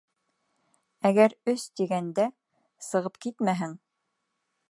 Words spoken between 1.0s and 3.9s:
Әгәр өс тигәндә... сығып китмәһәң...